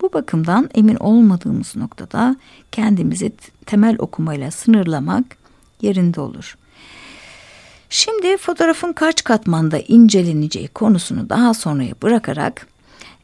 Bu 0.00 0.12
bakımdan 0.12 0.70
emin 0.74 0.96
olmadığımız 0.96 1.76
noktada 1.76 2.36
kendimizi 2.72 3.32
temel 3.66 3.96
okumayla 3.98 4.50
sınırlamak 4.50 5.36
yerinde 5.82 6.20
olur. 6.20 6.56
Şimdi 7.92 8.36
fotoğrafın 8.36 8.92
kaç 8.92 9.24
katmanda 9.24 9.78
inceleneceği 9.78 10.68
konusunu 10.68 11.28
daha 11.28 11.54
sonraya 11.54 11.94
bırakarak 12.02 12.66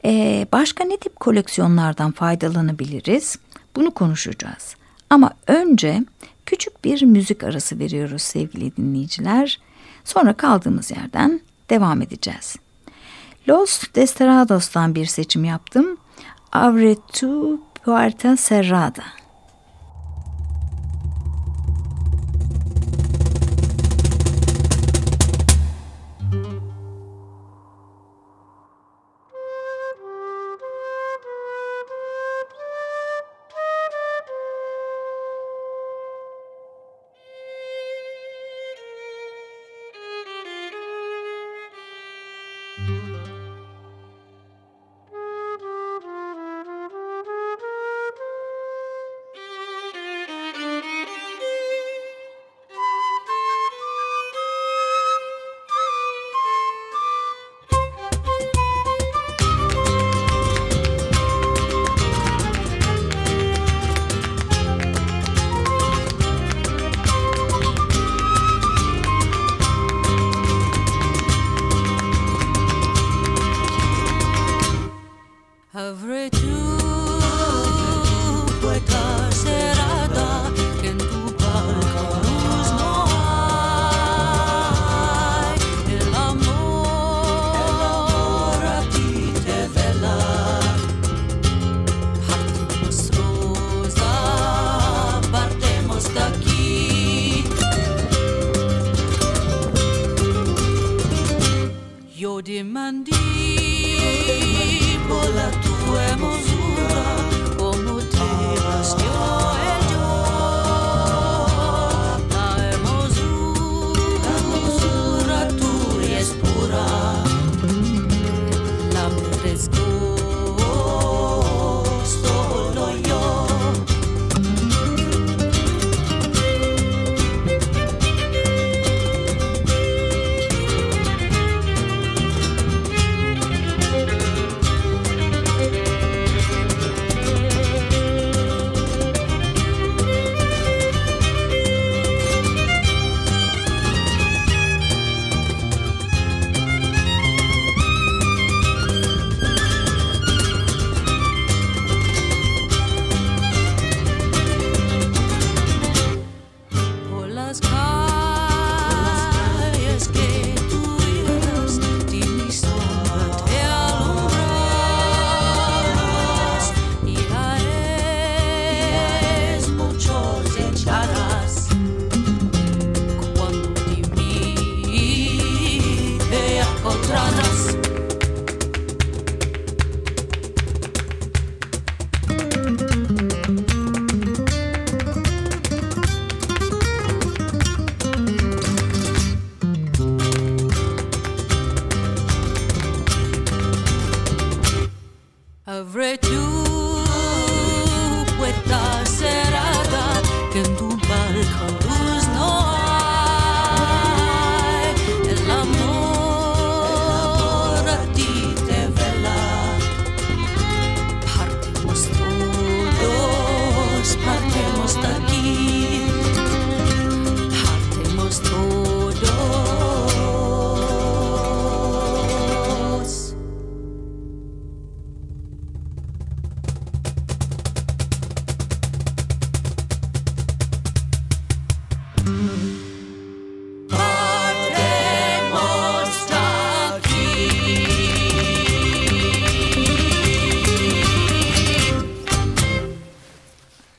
e, 0.04 0.46
başka 0.52 0.84
ne 0.84 0.96
tip 0.96 1.16
koleksiyonlardan 1.20 2.12
faydalanabiliriz 2.12 3.38
bunu 3.76 3.90
konuşacağız. 3.90 4.76
Ama 5.10 5.30
önce 5.46 6.04
küçük 6.46 6.84
bir 6.84 7.02
müzik 7.02 7.44
arası 7.44 7.78
veriyoruz 7.78 8.22
sevgili 8.22 8.76
dinleyiciler. 8.76 9.60
Sonra 10.04 10.32
kaldığımız 10.32 10.90
yerden 10.90 11.40
devam 11.70 12.02
edeceğiz. 12.02 12.56
Los 13.48 13.82
Desterados'tan 13.94 14.94
bir 14.94 15.06
seçim 15.06 15.44
yaptım. 15.44 15.96
Avretu 16.52 17.60
Puerta 17.84 18.36
Serrada. 18.36 19.04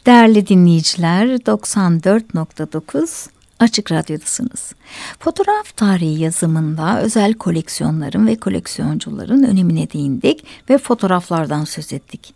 Değerli 0.07 0.47
dinleyiciler 0.47 1.27
94.9 1.27 3.27
Açık 3.59 3.91
Radyo'dasınız. 3.91 4.73
Fotoğraf 5.19 5.77
tarihi 5.77 6.21
yazımında 6.21 7.01
özel 7.01 7.33
koleksiyonların 7.33 8.27
ve 8.27 8.35
koleksiyoncuların 8.35 9.43
önemine 9.43 9.91
değindik 9.91 10.45
ve 10.69 10.77
fotoğraflardan 10.77 11.63
söz 11.63 11.93
ettik. 11.93 12.33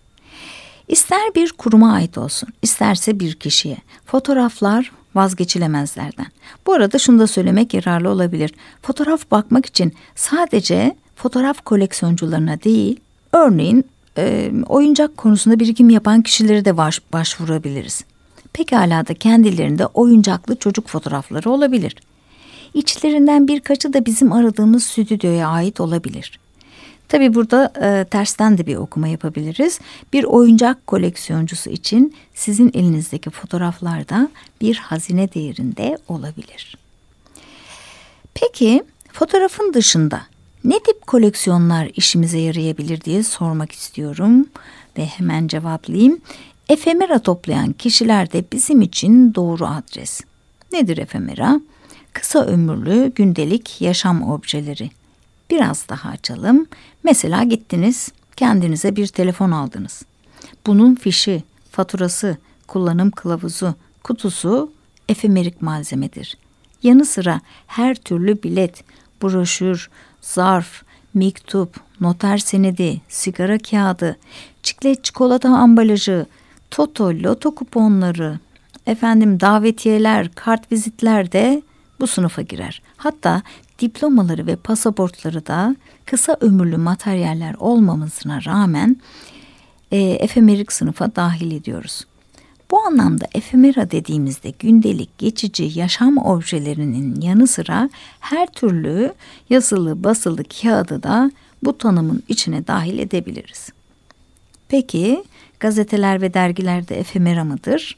İster 0.88 1.36
bir 1.36 1.52
kuruma 1.52 1.94
ait 1.94 2.18
olsun, 2.18 2.50
isterse 2.62 3.20
bir 3.20 3.34
kişiye. 3.34 3.78
Fotoğraflar 4.06 4.92
vazgeçilemezlerden. 5.16 6.28
Bu 6.66 6.74
arada 6.74 7.00
şunu 7.00 7.20
da 7.20 7.28
söylemek 7.28 7.74
yararlı 7.74 8.10
olabilir. 8.10 8.54
Fotoğraf 8.82 9.32
bakmak 9.32 9.66
için 9.66 9.94
sadece 10.16 10.96
fotoğraf 11.16 11.62
koleksiyoncularına 11.62 12.64
değil, 12.64 13.00
örneğin 13.34 13.86
e, 14.18 14.52
oyuncak 14.68 15.18
konusunda 15.18 15.60
birikim 15.60 15.90
yapan 15.90 16.22
kişilere 16.22 16.66
de 16.66 16.78
baş, 16.78 17.02
başvurabiliriz. 17.14 18.04
Pekala 18.54 19.08
da 19.08 19.14
kendilerinde 19.14 19.86
oyuncaklı 19.86 20.56
çocuk 20.56 20.88
fotoğrafları 20.88 21.50
olabilir. 21.50 21.96
İçlerinden 22.74 23.48
birkaçı 23.48 23.94
da 23.94 24.06
bizim 24.06 24.32
aradığımız 24.32 24.84
stüdyoya 24.84 25.48
ait 25.48 25.82
olabilir. 25.82 26.40
Tabi 27.08 27.34
burada 27.34 27.74
e, 27.82 28.06
tersten 28.06 28.58
de 28.58 28.66
bir 28.66 28.76
okuma 28.76 29.08
yapabiliriz. 29.08 29.80
Bir 30.14 30.24
oyuncak 30.24 30.88
koleksiyoncusu 30.88 31.70
için 31.70 32.16
sizin 32.34 32.72
elinizdeki 32.74 33.30
fotoğraflar 33.30 34.10
da 34.10 34.30
bir 34.62 34.76
hazine 34.76 35.34
değerinde 35.34 35.98
olabilir. 36.08 36.78
Peki 38.34 38.84
fotoğrafın 39.14 39.74
dışında 39.74 40.22
ne 40.64 40.80
tip 40.80 41.08
koleksiyonlar 41.08 41.92
işimize 41.96 42.38
yarayabilir 42.38 43.02
diye 43.02 43.24
sormak 43.24 43.72
istiyorum 43.72 44.46
ve 44.98 45.06
hemen 45.06 45.48
cevaplayayım. 45.48 46.22
Efemera 46.70 47.20
toplayan 47.20 47.74
kişiler 47.74 48.32
de 48.32 48.44
bizim 48.52 48.82
için 48.82 49.36
doğru 49.36 49.66
adres. 49.66 50.22
Nedir 50.72 50.98
efemera? 50.98 51.62
Kısa 52.14 52.46
ömürlü 52.46 53.12
gündelik 53.16 53.82
yaşam 53.82 54.32
objeleri. 54.32 54.92
Biraz 55.50 55.90
daha 55.90 56.10
açalım. 56.10 56.68
Mesela 57.04 57.44
gittiniz, 57.44 58.12
kendinize 58.36 58.96
bir 58.96 59.08
telefon 59.08 59.52
aldınız. 59.52 60.04
Bunun 60.68 60.96
fişi, 60.96 61.44
faturası, 61.72 62.38
kullanım 62.68 63.12
kılavuzu, 63.12 63.76
kutusu 64.04 64.72
efemerik 65.10 65.62
malzemedir. 65.62 66.38
Yanı 66.84 67.06
sıra 67.06 67.42
her 67.68 67.96
türlü 67.96 68.44
bilet, 68.44 68.84
broşür, 69.22 69.90
zarf, 70.22 70.84
mektup, 71.14 71.76
noter 72.02 72.38
senedi, 72.38 73.02
sigara 73.08 73.58
kağıdı, 73.58 74.18
çiklet 74.64 75.04
çikolata 75.04 75.50
ambalajı, 75.50 76.26
toto, 76.72 77.10
loto 77.10 77.56
kuponları, 77.56 78.40
efendim 78.86 79.40
davetiyeler, 79.40 80.32
kart 80.36 80.72
vizitler 80.72 81.32
de 81.32 81.62
bu 82.00 82.08
sınıfa 82.08 82.42
girer. 82.42 82.82
Hatta 82.98 83.42
diplomaları 83.80 84.48
ve 84.48 84.56
pasaportları 84.56 85.48
da 85.48 85.76
kısa 86.06 86.38
ömürlü 86.42 86.78
materyaller 86.78 87.56
olmamasına 87.60 88.46
rağmen 88.46 88.98
e, 89.92 89.98
efemerik 90.00 90.72
sınıfa 90.72 91.16
dahil 91.16 91.52
ediyoruz. 91.52 92.06
Bu 92.72 92.80
anlamda 92.80 93.26
efemera 93.34 93.92
dediğimizde 93.92 94.50
gündelik 94.50 95.18
geçici 95.18 95.80
yaşam 95.80 96.18
objelerinin 96.18 97.22
yanı 97.22 97.48
sıra 97.48 97.90
her 98.20 98.48
türlü 98.48 99.14
yazılı 99.50 100.04
basılı 100.04 100.44
kağıdı 100.44 101.04
da 101.04 101.32
bu 101.64 101.78
tanımın 101.78 102.24
içine 102.28 102.68
dahil 102.68 103.00
edebiliriz. 103.00 103.70
Peki 104.68 105.24
gazeteler 105.60 106.22
ve 106.22 106.34
dergilerde 106.34 107.00
efemera 107.00 107.44
mıdır? 107.44 107.98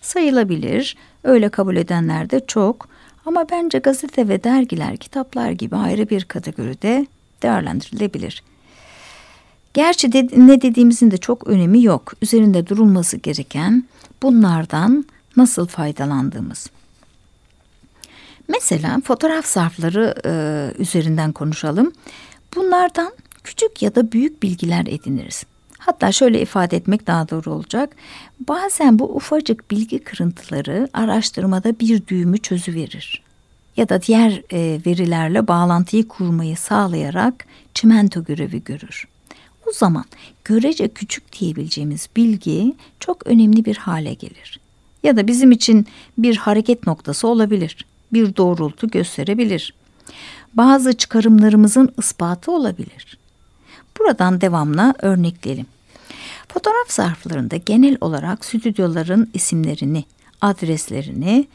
Sayılabilir. 0.00 0.96
Öyle 1.24 1.48
kabul 1.48 1.76
edenler 1.76 2.30
de 2.30 2.46
çok. 2.46 2.88
Ama 3.26 3.46
bence 3.50 3.78
gazete 3.78 4.28
ve 4.28 4.44
dergiler 4.44 4.96
kitaplar 4.96 5.50
gibi 5.50 5.76
ayrı 5.76 6.10
bir 6.10 6.24
kategoride 6.24 7.06
değerlendirilebilir. 7.42 8.42
Gerçi 9.74 10.12
de, 10.12 10.28
ne 10.36 10.62
dediğimizin 10.62 11.10
de 11.10 11.16
çok 11.16 11.46
önemi 11.46 11.82
yok. 11.82 12.12
Üzerinde 12.22 12.66
durulması 12.66 13.16
gereken 13.16 13.84
bunlardan 14.22 15.04
nasıl 15.36 15.66
faydalandığımız. 15.66 16.66
Mesela 18.48 19.00
fotoğraf 19.04 19.46
zarfları 19.46 20.14
e, 20.26 20.32
üzerinden 20.82 21.32
konuşalım. 21.32 21.92
Bunlardan 22.56 23.12
küçük 23.44 23.82
ya 23.82 23.94
da 23.94 24.12
büyük 24.12 24.42
bilgiler 24.42 24.86
ediniriz. 24.86 25.44
Hatta 25.78 26.12
şöyle 26.12 26.40
ifade 26.40 26.76
etmek 26.76 27.06
daha 27.06 27.28
doğru 27.28 27.50
olacak. 27.50 27.96
Bazen 28.48 28.98
bu 28.98 29.16
ufacık 29.16 29.70
bilgi 29.70 29.98
kırıntıları 29.98 30.88
araştırmada 30.92 31.78
bir 31.80 32.06
düğümü 32.06 32.38
çözüverir. 32.38 33.22
ya 33.76 33.88
da 33.88 34.02
diğer 34.02 34.42
e, 34.52 34.80
verilerle 34.86 35.48
bağlantıyı 35.48 36.08
kurmayı 36.08 36.56
sağlayarak 36.56 37.46
çimento 37.74 38.24
görevi 38.24 38.64
görür. 38.64 39.08
O 39.66 39.72
zaman 39.72 40.04
görece 40.44 40.88
küçük 40.88 41.40
diyebileceğimiz 41.40 42.08
bilgi 42.16 42.74
çok 43.00 43.26
önemli 43.26 43.64
bir 43.64 43.76
hale 43.76 44.14
gelir. 44.14 44.60
Ya 45.02 45.16
da 45.16 45.26
bizim 45.26 45.52
için 45.52 45.86
bir 46.18 46.36
hareket 46.36 46.86
noktası 46.86 47.28
olabilir, 47.28 47.86
bir 48.12 48.36
doğrultu 48.36 48.88
gösterebilir. 48.88 49.74
Bazı 50.54 50.92
çıkarımlarımızın 50.92 51.94
ispatı 51.98 52.52
olabilir. 52.52 53.18
Buradan 53.98 54.40
devamla 54.40 54.94
örnekleyelim. 55.02 55.66
Fotoğraf 56.48 56.90
zarflarında 56.90 57.56
genel 57.56 57.96
olarak 58.00 58.44
stüdyoların 58.44 59.30
isimlerini, 59.34 60.04
adreslerini, 60.40 61.46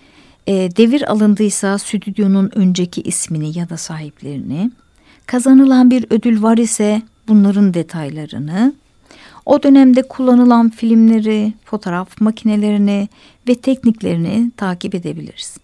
e, 0.47 0.53
devir 0.53 1.11
alındıysa 1.11 1.77
stüdyonun 1.77 2.51
önceki 2.55 3.01
ismini 3.01 3.57
ya 3.57 3.69
da 3.69 3.77
sahiplerini, 3.77 4.71
kazanılan 5.25 5.91
bir 5.91 6.05
ödül 6.09 6.43
var 6.43 6.57
ise 6.57 7.01
bunların 7.29 7.73
detaylarını, 7.73 8.73
o 9.45 9.63
dönemde 9.63 10.01
kullanılan 10.01 10.69
filmleri, 10.69 11.53
fotoğraf 11.65 12.21
makinelerini 12.21 13.09
ve 13.47 13.55
tekniklerini 13.55 14.51
takip 14.57 14.95
edebiliriz. 14.95 15.57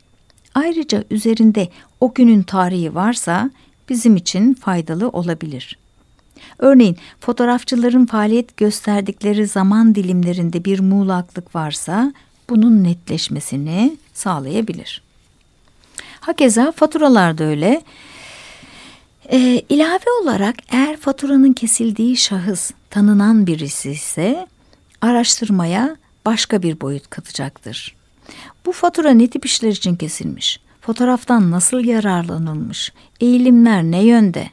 Ayrıca 0.56 1.04
üzerinde 1.12 1.70
o 2.02 2.14
günün 2.14 2.44
tarihi 2.44 2.96
varsa 2.96 3.52
bizim 3.90 4.16
için 4.16 4.54
faydalı 4.54 5.10
olabilir. 5.10 5.78
Örneğin 6.60 6.98
fotoğrafçıların 7.20 8.06
faaliyet 8.06 8.58
gösterdikleri 8.58 9.48
zaman 9.48 9.96
dilimlerinde 9.96 10.66
bir 10.66 10.80
muğlaklık 10.80 11.56
varsa 11.56 12.14
bunun 12.50 12.84
netleşmesini 12.84 13.98
sağlayabilir. 14.14 15.02
Hakeza 16.20 16.72
faturalarda 16.72 17.44
öyle. 17.44 17.82
Ee, 19.32 19.62
ilave 19.70 20.06
olarak 20.24 20.56
eğer 20.70 20.98
faturanın 20.98 21.54
kesildiği 21.54 22.18
şahıs 22.18 22.72
tanınan 22.90 23.48
birisi 23.48 23.92
ise 23.92 24.48
araştırmaya 25.02 25.96
başka 26.26 26.62
bir 26.62 26.82
boyut 26.82 27.10
katacaktır. 27.10 27.96
Bu 28.66 28.72
fatura 28.72 29.12
ne 29.12 29.28
tip 29.28 29.46
işler 29.46 29.70
için 29.70 29.96
kesilmiş? 29.96 30.60
Fotoğraftan 30.82 31.52
nasıl 31.52 31.80
yararlanılmış? 31.80 32.94
Eğilimler 33.20 33.84
ne 33.84 34.04
yönde? 34.04 34.50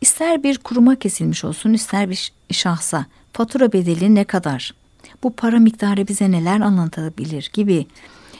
İster 0.00 0.42
bir 0.42 0.58
kuruma 0.58 0.96
kesilmiş 0.96 1.44
olsun 1.44 1.72
ister 1.72 2.10
bir 2.10 2.32
şahsa 2.50 3.06
fatura 3.32 3.72
bedeli 3.72 4.14
ne 4.14 4.24
kadar? 4.24 4.74
Bu 5.22 5.32
para 5.32 5.58
miktarı 5.58 6.08
bize 6.08 6.30
neler 6.30 6.60
anlatabilir 6.60 7.50
gibi 7.52 7.86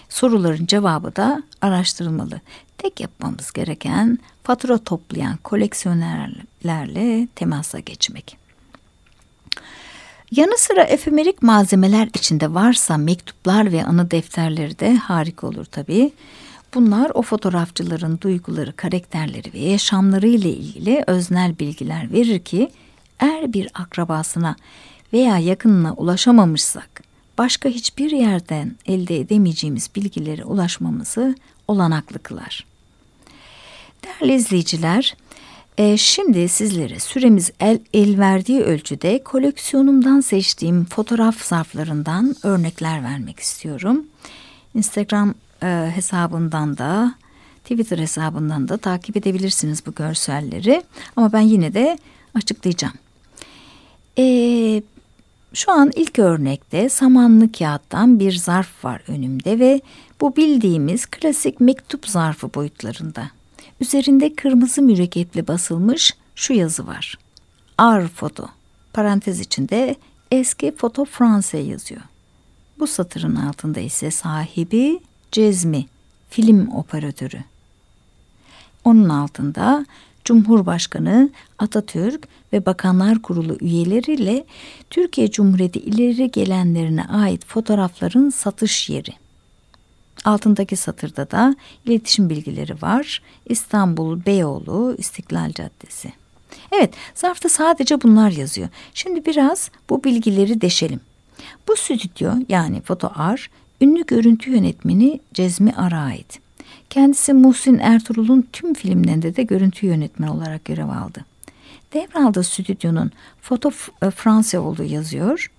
soruların 0.08 0.66
cevabı 0.66 1.16
da 1.16 1.42
araştırılmalı. 1.60 2.40
Tek 2.82 3.00
yapmamız 3.00 3.52
gereken 3.52 4.18
fatura 4.42 4.78
toplayan 4.78 5.36
koleksiyonerlerle 5.36 7.28
temasa 7.34 7.78
geçmek. 7.78 8.36
Yanı 10.30 10.58
sıra 10.58 10.82
efemerik 10.82 11.42
malzemeler 11.42 12.08
içinde 12.14 12.54
varsa 12.54 12.96
mektuplar 12.96 13.72
ve 13.72 13.84
anı 13.84 14.10
defterleri 14.10 14.78
de 14.78 14.96
harika 14.96 15.46
olur 15.46 15.64
tabii. 15.64 16.12
Bunlar 16.74 17.10
o 17.14 17.22
fotoğrafçıların 17.22 18.20
duyguları, 18.20 18.76
karakterleri 18.76 19.52
ve 19.52 19.58
yaşamları 19.58 20.28
ile 20.28 20.50
ilgili 20.50 21.04
öznel 21.06 21.58
bilgiler 21.58 22.12
verir 22.12 22.38
ki 22.38 22.70
eğer 23.18 23.52
bir 23.52 23.68
akrabasına 23.74 24.56
veya 25.12 25.38
yakınına 25.38 25.94
ulaşamamışsak 25.94 27.02
başka 27.38 27.68
hiçbir 27.68 28.10
yerden 28.10 28.76
elde 28.86 29.20
edemeyeceğimiz 29.20 29.90
bilgilere 29.96 30.44
ulaşmamızı 30.44 31.34
olanaklı 31.68 32.18
kılar. 32.18 32.69
Değerli 34.04 34.34
izleyiciler, 34.34 35.16
e, 35.78 35.96
şimdi 35.96 36.48
sizlere 36.48 37.00
süremiz 37.00 37.52
el, 37.60 37.78
el 37.94 38.18
verdiği 38.18 38.60
ölçüde 38.60 39.22
koleksiyonumdan 39.24 40.20
seçtiğim 40.20 40.84
fotoğraf 40.84 41.42
zarflarından 41.42 42.36
örnekler 42.42 43.04
vermek 43.04 43.40
istiyorum. 43.40 44.06
Instagram 44.74 45.34
e, 45.62 45.90
hesabından 45.94 46.78
da 46.78 47.14
Twitter 47.62 47.98
hesabından 47.98 48.68
da 48.68 48.76
takip 48.76 49.16
edebilirsiniz 49.16 49.86
bu 49.86 49.94
görselleri. 49.94 50.82
Ama 51.16 51.32
ben 51.32 51.40
yine 51.40 51.74
de 51.74 51.98
açıklayacağım. 52.34 52.94
E, 54.18 54.24
şu 55.54 55.72
an 55.72 55.90
ilk 55.96 56.18
örnekte 56.18 56.88
samanlı 56.88 57.52
kağıttan 57.52 58.20
bir 58.20 58.32
zarf 58.32 58.84
var 58.84 59.02
önümde 59.08 59.58
ve 59.58 59.80
bu 60.20 60.36
bildiğimiz 60.36 61.06
klasik 61.06 61.60
mektup 61.60 62.08
zarfı 62.08 62.54
boyutlarında. 62.54 63.39
Üzerinde 63.80 64.34
kırmızı 64.34 64.82
mürekkeple 64.82 65.46
basılmış 65.46 66.14
şu 66.34 66.52
yazı 66.52 66.86
var. 66.86 67.18
Ar 67.78 68.08
foto. 68.08 68.48
Parantez 68.92 69.40
içinde 69.40 69.96
eski 70.30 70.76
foto 70.76 71.04
Fransa 71.04 71.58
yazıyor. 71.58 72.00
Bu 72.78 72.86
satırın 72.86 73.36
altında 73.36 73.80
ise 73.80 74.10
sahibi 74.10 75.00
Cezmi, 75.32 75.86
film 76.30 76.68
operatörü. 76.68 77.44
Onun 78.84 79.08
altında 79.08 79.86
Cumhurbaşkanı 80.24 81.30
Atatürk 81.58 82.28
ve 82.52 82.66
Bakanlar 82.66 83.22
Kurulu 83.22 83.56
üyeleriyle 83.60 84.44
Türkiye 84.90 85.30
Cumhuriyeti 85.30 85.78
ileri 85.78 86.30
gelenlerine 86.30 87.04
ait 87.04 87.46
fotoğrafların 87.46 88.30
satış 88.30 88.90
yeri. 88.90 89.19
Altındaki 90.24 90.76
satırda 90.76 91.30
da 91.30 91.56
iletişim 91.84 92.30
bilgileri 92.30 92.82
var. 92.82 93.22
İstanbul 93.46 94.26
Beyoğlu 94.26 94.94
İstiklal 94.98 95.52
Caddesi. 95.52 96.12
Evet, 96.72 96.94
zarfta 97.14 97.48
sadece 97.48 98.02
bunlar 98.02 98.30
yazıyor. 98.30 98.68
Şimdi 98.94 99.26
biraz 99.26 99.70
bu 99.90 100.04
bilgileri 100.04 100.60
deşelim. 100.60 101.00
Bu 101.68 101.76
stüdyo 101.76 102.32
yani 102.48 102.80
Foto 102.80 103.12
Ar, 103.14 103.50
ünlü 103.80 104.06
görüntü 104.06 104.50
yönetmeni 104.50 105.20
Cezmi 105.34 105.72
Ar'a 105.72 106.00
ait. 106.00 106.40
Kendisi 106.90 107.32
Muhsin 107.32 107.78
Ertuğrul'un 107.78 108.48
tüm 108.52 108.74
filmlerinde 108.74 109.36
de 109.36 109.42
görüntü 109.42 109.86
yönetmeni 109.86 110.30
olarak 110.30 110.64
görev 110.64 110.88
aldı. 110.88 111.24
Devraldığı 111.92 112.42
stüdyonun 112.42 113.10
Foto 113.40 113.70
e, 114.02 114.10
Fransa 114.10 114.60
olduğu 114.60 114.84
yazıyor. 114.84 115.50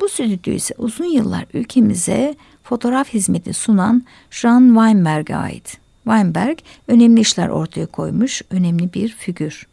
Bu 0.00 0.08
stüdyo 0.08 0.54
ise 0.54 0.74
uzun 0.78 1.04
yıllar 1.04 1.44
ülkemize 1.54 2.34
fotoğraf 2.62 3.08
hizmeti 3.08 3.54
sunan 3.54 4.04
Jean 4.30 4.66
Weinberg'e 4.66 5.36
ait. 5.36 5.78
Weinberg 6.04 6.58
önemli 6.88 7.20
işler 7.20 7.48
ortaya 7.48 7.86
koymuş, 7.86 8.42
önemli 8.50 8.92
bir 8.94 9.08
figür. 9.08 9.66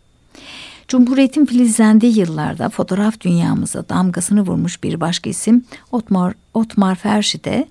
Cumhuriyetin 0.88 1.45
filizlendiği 1.45 2.19
yıllarda 2.19 2.69
fotoğraf 2.69 3.19
dünyamıza 3.21 3.89
damgasını 3.89 4.41
vurmuş 4.41 4.84
bir 4.84 4.99
başka 4.99 5.29
isim 5.29 5.65
Otmar, 5.91 6.34
Otmar 6.53 6.95
Ferşi 6.95 7.43
de 7.43 7.67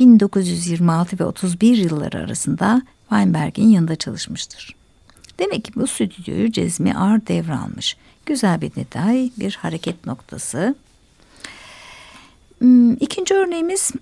1926 0.00 1.18
ve 1.18 1.24
31 1.24 1.76
yılları 1.76 2.18
arasında 2.18 2.82
Weinberg'in 3.08 3.68
yanında 3.68 3.96
çalışmıştır. 3.96 4.74
Demek 5.38 5.64
ki 5.64 5.72
bu 5.76 5.86
stüdyoyu 5.86 6.52
Cezmi 6.52 6.94
Ar 6.94 7.26
devralmış. 7.26 7.96
Güzel 8.26 8.60
bir 8.60 8.74
detay, 8.74 9.30
bir 9.38 9.58
hareket 9.62 10.06
noktası. 10.06 10.74
Hmm, 12.60 12.92
ikinci 12.92 13.34
örneğimiz 13.34 13.92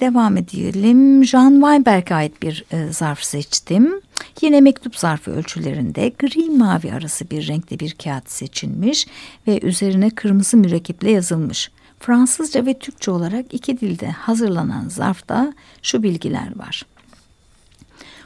devam 0.00 0.36
edelim. 0.36 1.24
Jean 1.24 1.52
Weinberg'e 1.52 2.14
ait 2.14 2.42
bir 2.42 2.64
zarf 2.90 3.22
seçtim. 3.22 4.00
Yine 4.40 4.60
mektup 4.60 4.96
zarfı 4.96 5.30
ölçülerinde 5.30 6.12
gri 6.18 6.50
mavi 6.50 6.92
arası 6.92 7.30
bir 7.30 7.48
renkte 7.48 7.78
bir 7.78 7.94
kağıt 8.04 8.30
seçilmiş 8.30 9.06
ve 9.46 9.60
üzerine 9.62 10.10
kırmızı 10.10 10.56
mürekkeple 10.56 11.10
yazılmış. 11.10 11.70
Fransızca 12.00 12.66
ve 12.66 12.78
Türkçe 12.78 13.10
olarak 13.10 13.54
iki 13.54 13.80
dilde 13.80 14.10
hazırlanan 14.10 14.88
zarfta 14.88 15.52
şu 15.82 16.02
bilgiler 16.02 16.58
var. 16.58 16.86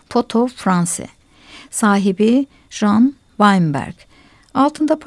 Foto 0.08 0.46
Franse. 0.46 1.06
Sahibi 1.70 2.46
Jean 2.70 3.14
Weinberg. 3.36 3.94
Altında 4.54 4.98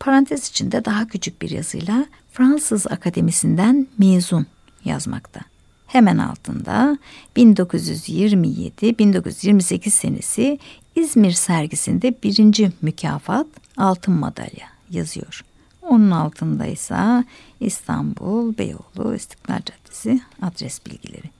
parantez 0.00 0.48
içinde 0.48 0.84
daha 0.84 1.08
küçük 1.08 1.42
bir 1.42 1.50
yazıyla 1.50 2.06
Fransız 2.36 2.86
Akademisi'nden 2.86 3.86
mezun 3.98 4.46
yazmakta. 4.84 5.40
Hemen 5.86 6.18
altında 6.18 6.98
1927-1928 7.36 9.90
senesi 9.90 10.58
İzmir 10.96 11.32
sergisinde 11.32 12.14
birinci 12.22 12.72
mükafat 12.82 13.46
altın 13.76 14.14
madalya 14.14 14.66
yazıyor. 14.90 15.44
Onun 15.82 16.10
altında 16.10 16.66
ise 16.66 17.24
İstanbul, 17.60 18.58
Beyoğlu, 18.58 19.14
İstiklal 19.14 19.60
Caddesi 19.64 20.20
adres 20.42 20.86
bilgileri. 20.86 21.30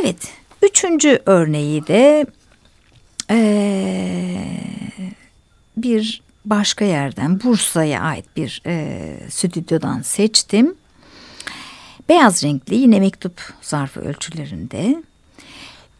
Evet, 0.00 0.32
üçüncü 0.62 1.22
örneği 1.26 1.86
de 1.86 2.26
ee, 3.30 4.44
bir 5.76 6.21
başka 6.44 6.84
yerden 6.84 7.40
Bursa'ya 7.42 8.00
ait 8.00 8.36
bir 8.36 8.62
e, 8.66 9.18
stüdyodan 9.30 10.02
seçtim. 10.02 10.74
Beyaz 12.08 12.44
renkli 12.44 12.76
yine 12.76 13.00
mektup 13.00 13.54
zarfı 13.62 14.00
ölçülerinde. 14.00 15.02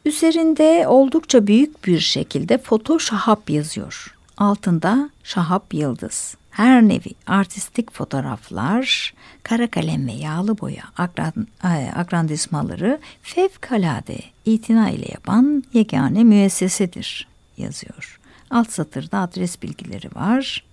Üzerinde 0.05 0.89
oldukça 0.89 1.47
büyük 1.47 1.87
bir 1.87 2.01
şekilde 2.01 2.59
foto 2.59 3.01
şahap 3.01 3.51
yazıyor. 3.51 4.15
Altında 4.37 5.11
şahap 5.25 5.75
yıldız. 5.75 6.37
Her 6.51 6.83
nevi 6.83 7.11
artistik 7.27 7.93
fotoğraflar, 7.93 9.15
kara 9.43 9.67
kalem 9.71 10.07
ve 10.07 10.13
yağlı 10.13 10.59
boya 10.59 10.85
agran, 10.99 11.47
e, 11.65 11.93
agrandizmaları 11.97 12.99
fevkalade 13.23 14.19
itina 14.45 14.91
ile 14.91 15.07
yapan 15.13 15.65
yegane 15.73 16.25
müessesedir 16.25 17.29
yazıyor. 17.57 18.22
Alt 18.53 18.71
satırda 18.71 19.19
adres 19.19 19.63
bilgileri 19.63 20.15
var. 20.15 20.65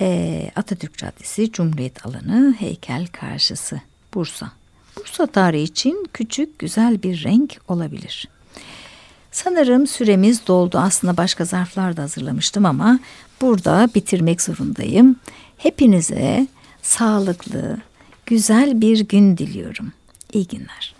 E, 0.00 0.50
Atatürk 0.56 0.98
Caddesi, 0.98 1.52
Cumhuriyet 1.52 2.06
Alanı, 2.06 2.54
Heykel 2.58 3.06
Karşısı, 3.06 3.80
Bursa. 4.14 4.50
Bursa 4.96 5.26
tarihi 5.26 5.62
için 5.62 6.08
küçük 6.12 6.58
güzel 6.58 7.02
bir 7.02 7.24
renk 7.24 7.56
olabilir. 7.68 8.28
Sanırım 9.32 9.86
süremiz 9.86 10.46
doldu. 10.46 10.78
Aslında 10.78 11.16
başka 11.16 11.44
zarflar 11.44 11.96
da 11.96 12.02
hazırlamıştım 12.02 12.66
ama 12.66 12.98
burada 13.40 13.88
bitirmek 13.94 14.42
zorundayım. 14.42 15.16
Hepinize 15.58 16.46
sağlıklı, 16.82 17.78
güzel 18.26 18.80
bir 18.80 19.00
gün 19.00 19.36
diliyorum. 19.36 19.92
İyi 20.32 20.46
günler. 20.46 20.94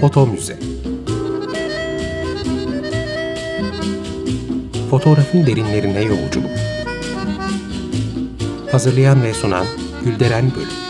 Foto 0.00 0.26
Müze 0.26 0.58
Fotoğrafın 4.90 5.46
derinlerine 5.46 6.02
yolculuk. 6.02 6.50
Hazırlayan 8.72 9.22
ve 9.22 9.34
sunan 9.34 9.66
Gülderen 10.04 10.50
Bölüm 10.54 10.89